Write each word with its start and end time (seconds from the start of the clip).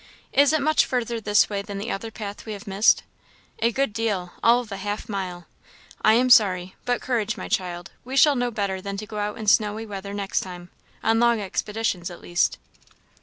"Is 0.33 0.51
it 0.51 0.63
much 0.63 0.83
further 0.87 1.21
this 1.21 1.47
way 1.47 1.61
than 1.61 1.77
the 1.77 1.91
other 1.91 2.09
path 2.09 2.47
we 2.47 2.53
have 2.53 2.65
missed?" 2.65 3.03
"A 3.59 3.71
good 3.71 3.93
deal 3.93 4.33
all 4.41 4.59
of 4.61 4.71
half 4.71 5.07
a 5.07 5.11
mile. 5.11 5.45
I 6.01 6.15
am 6.15 6.31
sorry; 6.31 6.73
but 6.85 7.01
courage, 7.01 7.37
my 7.37 7.47
child! 7.47 7.91
we 8.03 8.17
shall 8.17 8.35
know 8.35 8.49
better 8.49 8.81
than 8.81 8.97
to 8.97 9.05
go 9.05 9.19
out 9.19 9.37
in 9.37 9.45
snowy 9.45 9.85
weather 9.85 10.15
next 10.15 10.39
time 10.39 10.71
on 11.03 11.19
long 11.19 11.39
expeditions, 11.39 12.09
at 12.09 12.19
least." 12.19 12.57